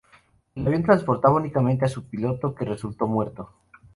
El 0.55 0.65
avión 0.65 0.81
transportaba 0.81 1.35
únicamente 1.35 1.85
a 1.85 1.87
su 1.87 2.03
piloto, 2.05 2.55
que 2.55 2.65
resultó 2.65 3.05
muerto. 3.05 3.51